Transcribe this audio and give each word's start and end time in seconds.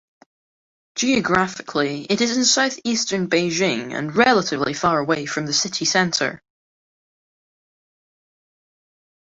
Geographically, 0.95 2.05
it 2.09 2.21
is 2.21 2.35
in 2.35 2.43
southeastern 2.43 3.29
Beijing 3.29 3.95
and 3.95 4.15
relatively 4.15 4.73
far 4.73 4.97
away 4.97 5.27
from 5.27 5.45
the 5.45 5.53
city 5.53 5.85
centre. 5.85 6.41